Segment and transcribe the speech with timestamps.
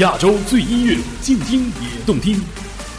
[0.00, 2.40] 亚洲最音乐，静听也动听。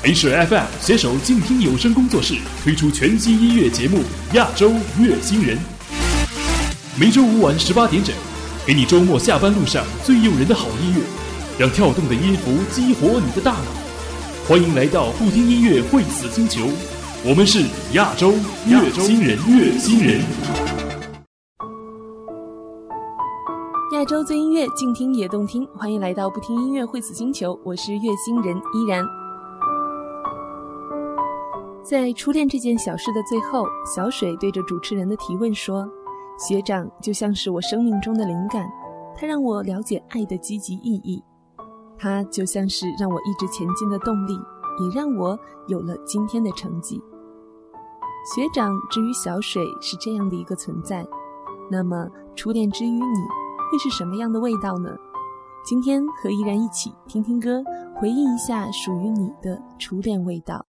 [0.04, 4.04] H.F.M 携手静听有声工作室推出全新音乐节目
[4.36, 5.58] 《亚洲乐星人》，
[6.96, 8.14] 每周五晚十八点整，
[8.68, 11.02] 给你周末下班路上最诱人的好音乐，
[11.58, 13.66] 让跳动的音符激活你的大脑。
[14.48, 16.70] 欢迎来到不听音乐会死星球，
[17.24, 17.64] 我们是
[17.94, 18.36] 亚洲
[18.68, 20.71] 乐星人，乐星人。
[24.02, 25.64] 亚洲最音乐，静听也动听。
[25.76, 29.06] 欢迎来到不听音乐会死星球，我是月星人依然。
[31.84, 35.88] 在初恋这件小事的最后，小水对着主持人的提问说
[36.50, 38.68] ：“学长就像是我生命中的灵感，
[39.16, 41.24] 他让我了解爱的积极意义，
[41.96, 47.00] 他就像是让我一直前进的动力，也让我有了今天的成绩。”
[48.36, 51.06] 学长之于小水是这样的一个存在，
[51.70, 53.20] 那么初恋之于你
[53.72, 54.90] 会是什么样的味道呢？
[55.64, 57.64] 今天和依然一起听听歌，
[57.96, 60.66] 回忆一下属于你的初恋味道。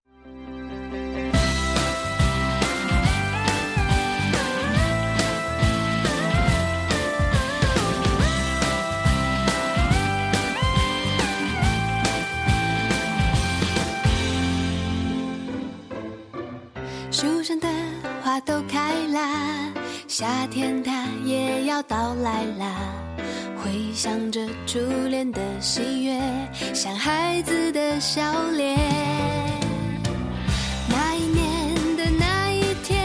[20.13, 22.67] 夏天它也要到来啦。
[23.57, 26.21] 回想着初恋的喜悦，
[26.75, 28.79] 像孩子的笑脸。
[30.87, 33.03] 那一年的那一天，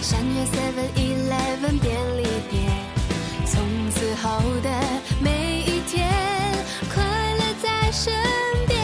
[0.00, 2.62] 相约 Seven Eleven 便利店。
[3.44, 3.60] 从
[3.90, 4.70] 此后的
[5.20, 6.08] 每一天，
[6.94, 8.10] 快乐在身
[8.66, 8.80] 边。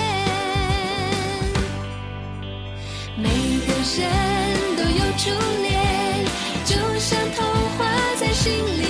[3.17, 3.25] 每
[3.67, 4.29] 个人。
[5.19, 5.58] 初恋就像童话在
[8.49, 8.88] 心里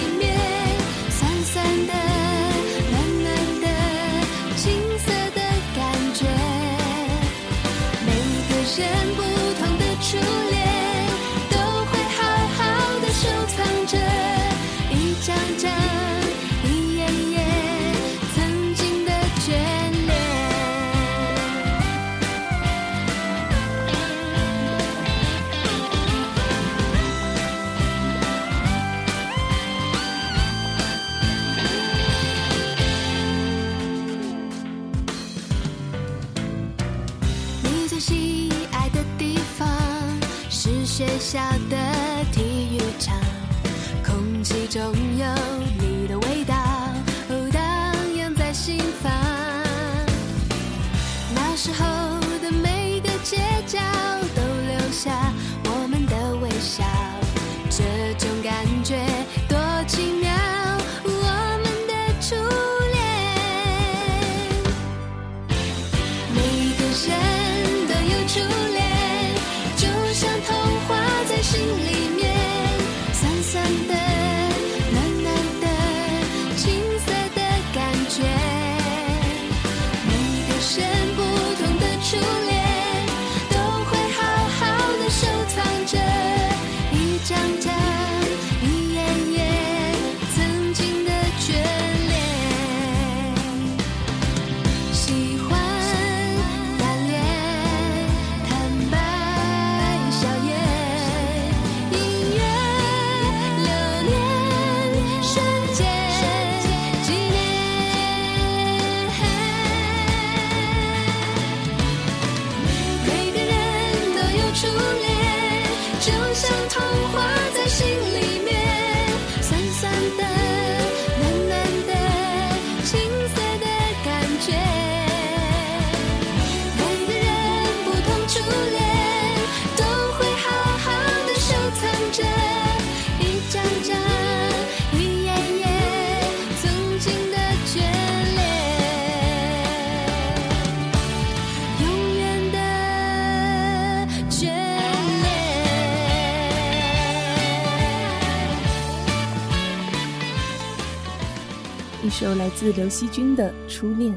[152.09, 154.15] 一首来自刘惜君的《初恋》。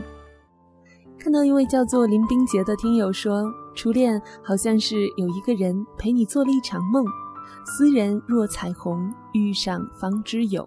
[1.20, 7.06] 看到一位叫做林冰洁的听友说：“初恋好像是有一个人陪你做了一场梦，
[7.66, 10.66] 斯人若彩虹，遇上方知有。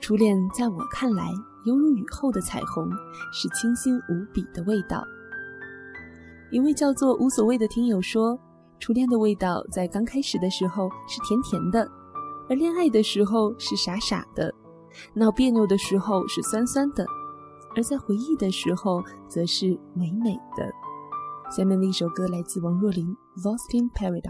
[0.00, 1.30] 初恋在我看来，
[1.66, 2.90] 犹如雨后的彩虹，
[3.30, 5.04] 是清新无比的味道。”
[6.50, 8.40] 一位叫做无所谓的听友说
[8.80, 11.86] ：“初恋的味道在刚开始的时候是甜甜的，
[12.48, 14.50] 而恋爱的时候是傻傻的。”
[15.14, 17.04] 闹别扭的时候是酸酸的，
[17.76, 20.70] 而在回忆的时候，则是美美的。
[21.56, 24.22] 下面的一首歌来自王若琳，《Lost in Paradise》。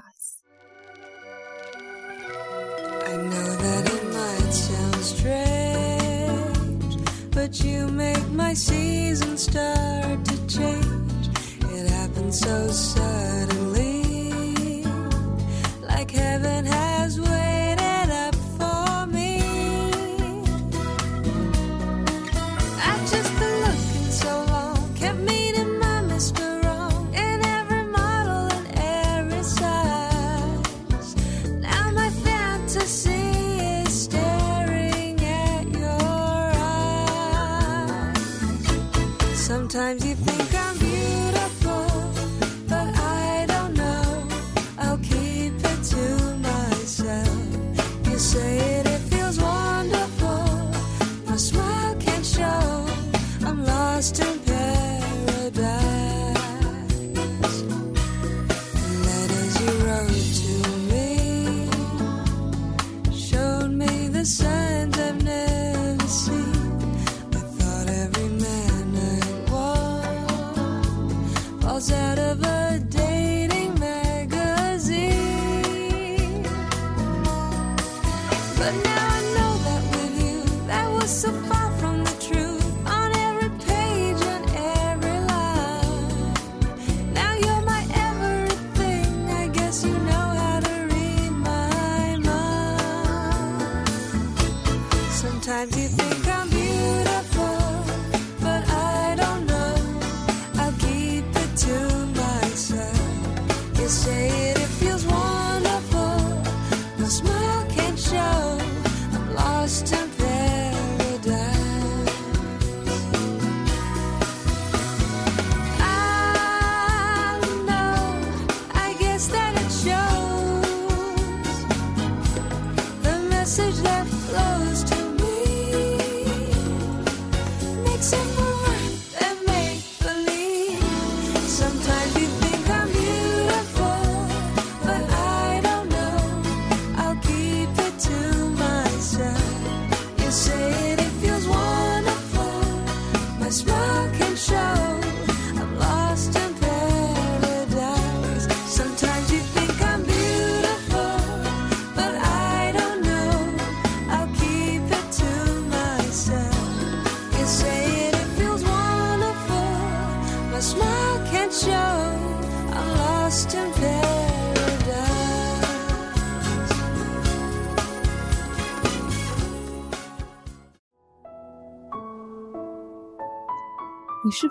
[3.05, 6.99] I know that it might sound strange,
[7.33, 11.29] but you make my season start to change.
[11.73, 13.78] It happened so suddenly,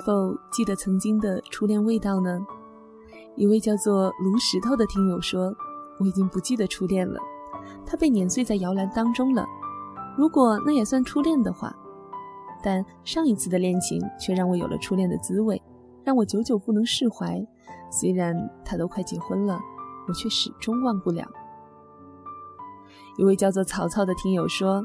[0.08, 2.40] 否记得曾经的初恋味道呢？
[3.36, 5.54] 一位叫做卢石头的听友说
[6.00, 7.20] ：“我已经不记得初恋了，
[7.86, 9.46] 他被碾碎在摇篮当中了。
[10.18, 11.76] 如果那也算初恋的话，
[12.64, 15.62] 但上一次的恋情却让我有了初恋的滋味，
[16.06, 17.46] 让我久久不能释怀。
[17.92, 18.34] 虽然
[18.64, 19.60] 他都快结婚了，
[20.08, 21.28] 我却始终忘不了。”
[23.20, 24.82] 一位叫做曹操的听友说：“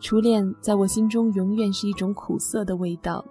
[0.00, 3.24] 初恋在我心中永远是一种苦涩的味道。”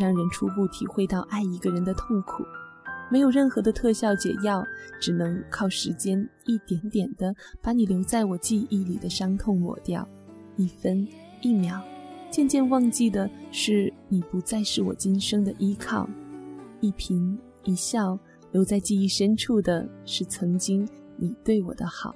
[0.00, 2.42] 让人初步体会到爱一个人的痛苦，
[3.10, 4.64] 没有任何的特效解药，
[4.98, 10.08] 只能靠时间一点点的把你留在我记忆里的伤痛抹掉，
[10.56, 11.06] 一分
[11.42, 11.78] 一秒，
[12.30, 16.08] 渐渐忘记的是你不再是我今生的依靠，
[16.80, 18.18] 一颦一笑
[18.52, 22.14] 留在记忆深处的是曾经你对我的好。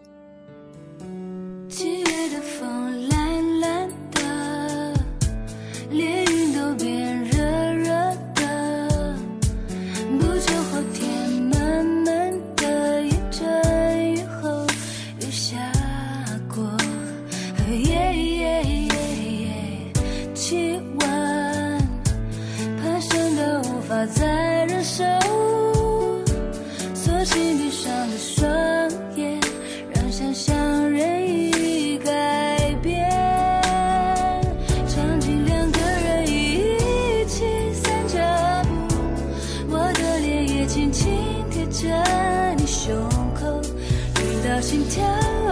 [1.68, 4.94] 七月的风懒懒的，
[44.64, 45.43] 心跳。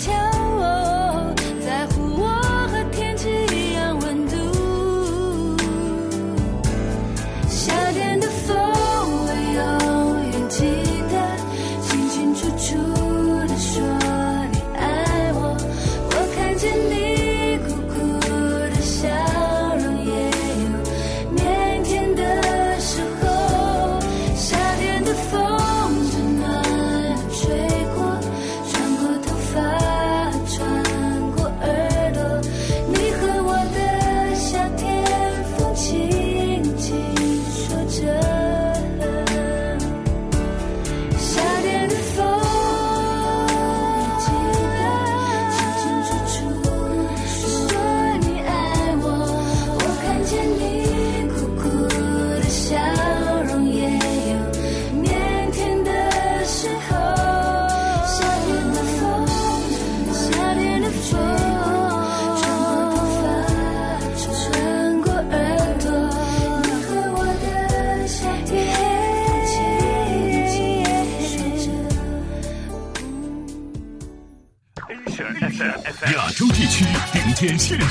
[0.00, 0.33] 心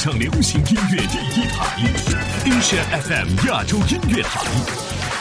[0.04, 1.80] 上流行音乐第一台
[2.44, 4.44] ，Asia FM 亚洲音乐台，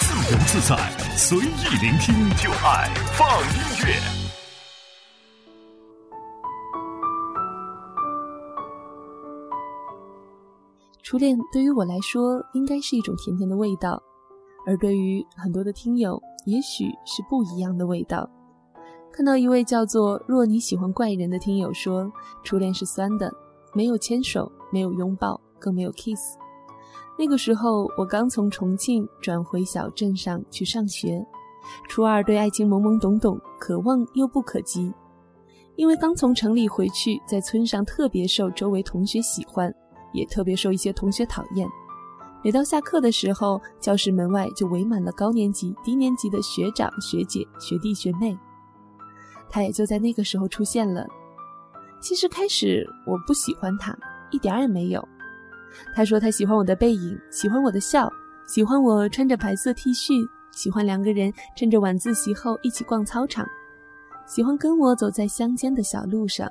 [0.00, 0.76] 自由自在，
[1.16, 3.94] 随意聆听，就爱放音乐。
[11.00, 14.02] 初恋对于我来说，应该是一种甜甜的味道，
[14.66, 18.28] 而对于很多的听友，也许是不一样的味道。
[19.12, 22.10] 看到一位叫做“若你喜欢怪人”的听友说，
[22.42, 23.32] 初恋是酸的，
[23.72, 26.36] 没有牵手，没有拥抱，更没有 kiss。
[27.18, 31.24] 那个时候，我刚从重庆转回小镇上去上学，
[31.88, 34.92] 初二对爱情懵懵懂懂，可望又不可及。
[35.76, 39.72] 因为刚从城里回去，在村上特别受周围同学喜欢，
[40.12, 41.66] 也特别受一些同学讨厌。
[42.44, 48.36] 每到下课的时候，教室门外就围满了高年级、低年级的学长、学姐、学弟、学妹。
[49.48, 51.06] 他也就在那个时候出现了。
[52.02, 53.96] 其实开始我不喜欢他，
[54.30, 55.02] 一点也没有。
[55.94, 58.10] 他说他喜欢我的背影，喜欢我的笑，
[58.46, 63.46] 喜欢我穿着白色 T 恤，喜欢两个人趁着晚自习后一起逛操场，
[64.26, 66.50] 喜欢跟我走在乡间的小路上。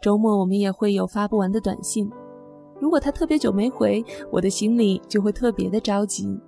[0.00, 2.08] 周末我们也会有发不完的短信。
[2.78, 6.38] 如果他特别久没回，我的心里就会特别的着急。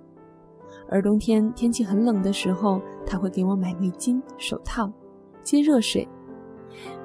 [0.89, 4.91] 而冬天天气很冷的时候，他会给我买围巾、手套。
[5.43, 6.07] 接热水，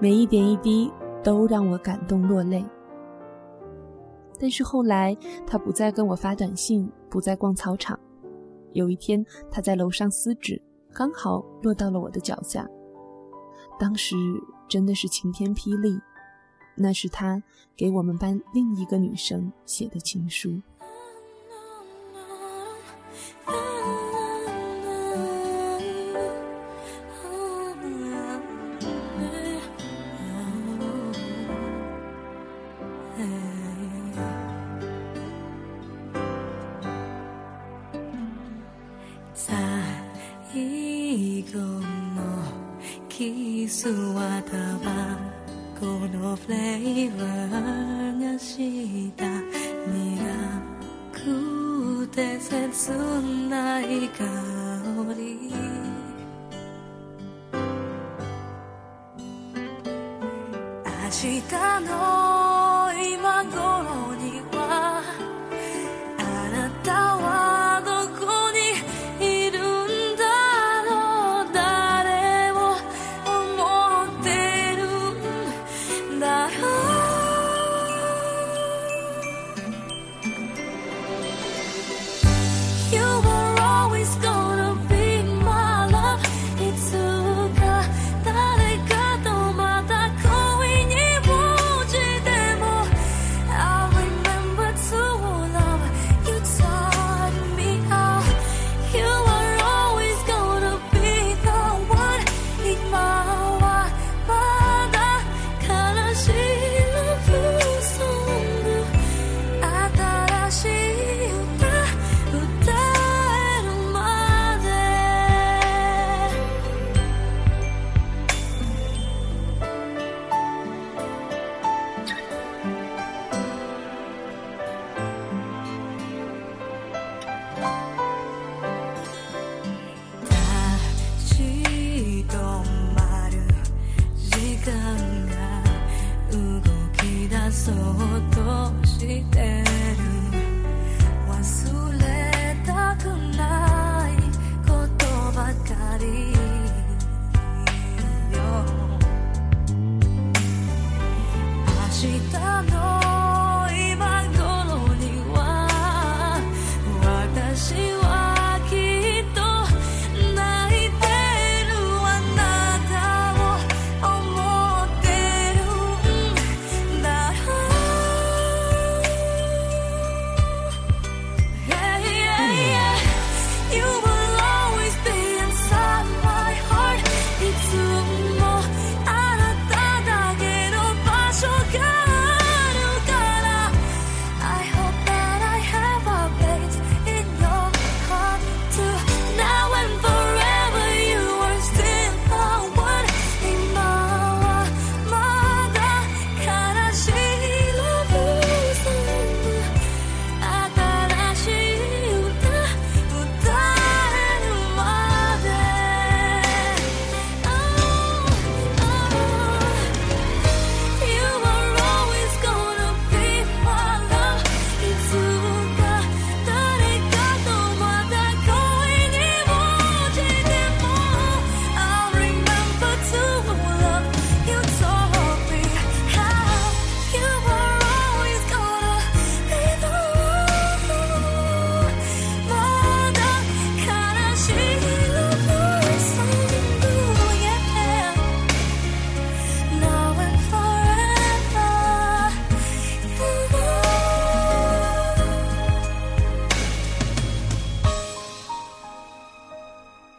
[0.01, 0.91] 每一点一滴
[1.23, 2.65] 都让我感动落泪。
[4.41, 7.99] 但是后来，他不再跟我发短信，不再逛操场。
[8.73, 10.61] 有一天，他在楼上撕纸，
[10.93, 12.69] 刚好落到了我的脚下。
[13.79, 14.15] 当时
[14.69, 15.99] 真的是晴天霹雳，
[16.77, 17.43] 那是他
[17.77, 20.61] 给我们班另一个女生写的情书。
[61.09, 61.41] 明日
[61.87, 62.18] の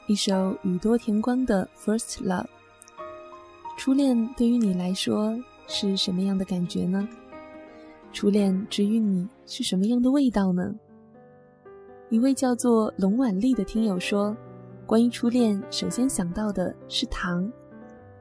[0.09, 2.43] 一首宇多田光的《First Love》。
[3.77, 7.07] 初恋对于你来说是什么样的感觉呢？
[8.11, 10.73] 初恋治愈你是什么样的味道呢？
[12.09, 14.35] 一位叫做龙婉丽的听友说，
[14.87, 17.47] 关于初恋，首先想到的是糖。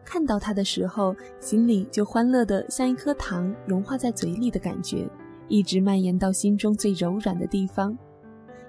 [0.05, 5.09] 看到它的时候，心里就欢乐的像一颗糖融化在嘴里的感觉，
[5.49, 7.97] 一直蔓延到心中最柔软的地方。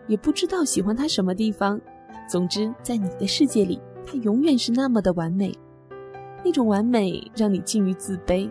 [0.07, 1.79] 也不知道喜欢它什么地方，
[2.27, 5.51] 总之在你的世界里，它永远是那么的完美。
[6.43, 8.49] 那种完美让你近于自卑。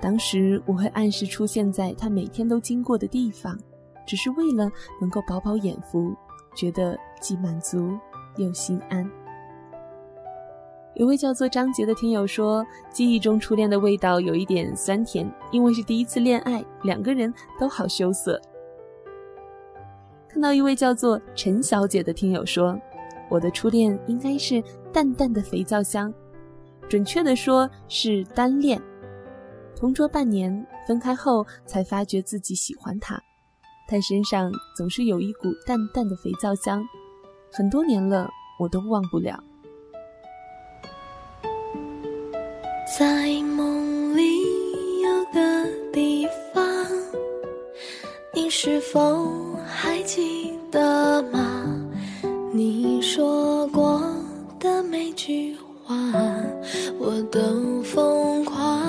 [0.00, 3.58] 当时我会按时出现在他每天都经过的地方，
[4.06, 6.14] 只是为了能够饱饱眼福，
[6.54, 7.96] 觉得既满足
[8.36, 9.10] 又心安。
[10.96, 18.40] 有位叫做张杰的听友说，记忆中初恋的味道有一点酸甜，因为是第一次恋爱，两个人都好羞涩。
[20.34, 22.76] 看到一位叫做陈小姐的听友说，
[23.30, 24.60] 我的初恋应该是
[24.92, 26.12] 淡淡的肥皂香，
[26.88, 28.82] 准确的说是单恋，
[29.76, 33.16] 同桌半年，分开后才发觉自己喜欢他，
[33.86, 36.84] 他身上总是有一股淡淡的肥皂香，
[37.52, 39.38] 很多年了我都忘不了。
[42.98, 46.64] 在梦里有个地方，
[48.34, 49.32] 你是否
[52.66, 54.00] 你说过
[54.58, 55.94] 的每句话，
[56.98, 58.80] 我都疯狂。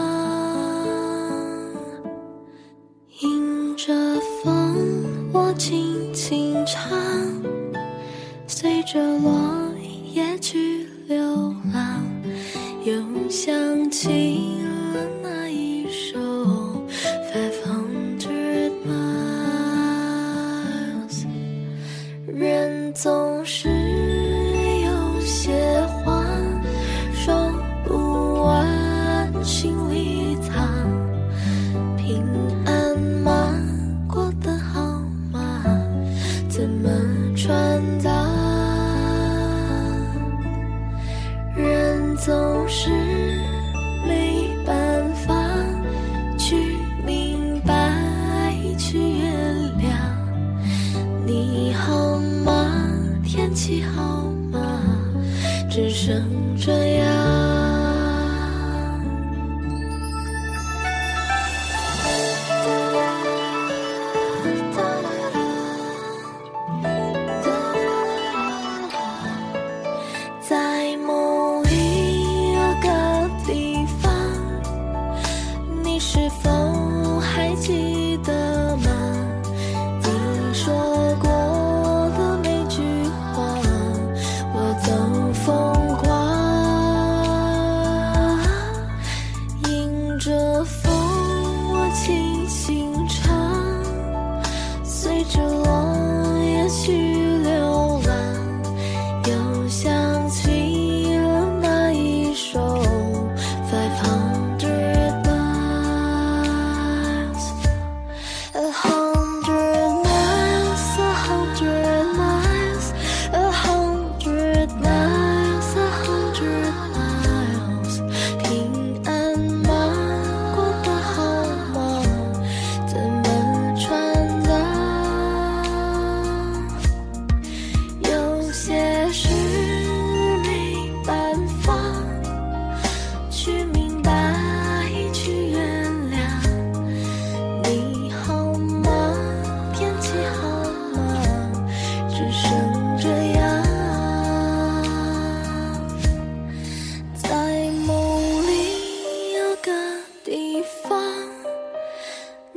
[3.19, 3.93] 迎着
[4.41, 6.89] 风，我轻轻唱，
[8.47, 9.34] 随着落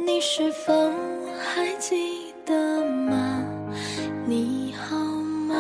[0.09, 0.73] 你是否
[1.39, 3.45] 还记得吗？
[4.27, 5.55] 你好吗？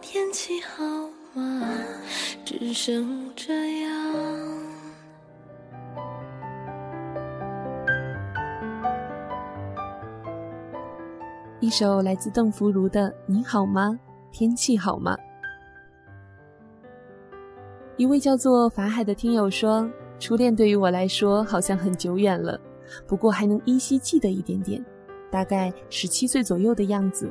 [0.00, 0.84] 天气好
[1.32, 1.70] 吗？
[2.44, 3.92] 只剩这样。
[11.60, 13.96] 一首来自邓福如的《你好吗？
[14.32, 15.16] 天气好吗？》。
[17.96, 19.88] 一位叫做法海的听友说
[20.18, 22.60] ：“初恋对于我来说好像很久远了，
[23.06, 24.84] 不过还能依稀记得一点点，
[25.30, 27.30] 大概十七岁左右的样子。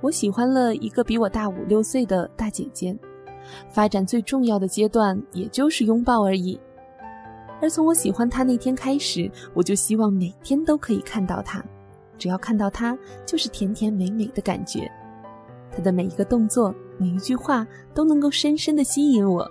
[0.00, 2.96] 我喜欢了一个比我大五六岁的大姐姐，
[3.68, 6.58] 发展最重要的阶段也就是拥抱而已。
[7.60, 11.64] 而从我喜欢她那天开始，我就希望每天都可以看到她。”
[12.20, 14.86] 只要看到他，就是甜甜美美的感觉。
[15.74, 19.50] 他的每一个动作、每一句话都能够深深的吸引我。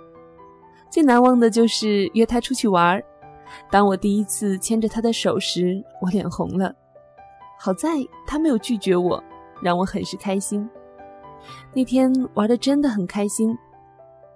[0.88, 3.04] 最难忘的就是约他出去玩儿。
[3.70, 6.74] 当我第一次牵着他的手时，我脸红了。
[7.58, 7.90] 好在
[8.26, 9.22] 他没有拒绝我，
[9.62, 10.68] 让我很是开心。
[11.74, 13.56] 那天玩的真的很开心，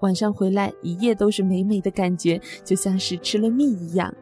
[0.00, 4.12] 晚上回来一夜都是美美的感觉，就像是吃了蜜一样。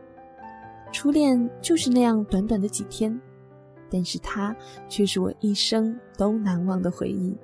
[0.93, 3.19] 初恋就是那样短短的几天，
[3.91, 4.55] 但是它
[4.89, 7.37] 却是我一生都难忘的回忆。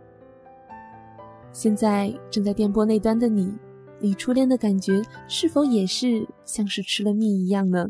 [1.50, 3.52] 现在正在电波那端的你。
[4.00, 7.88] 你初恋的感觉是否也是像是吃了蜜一样呢？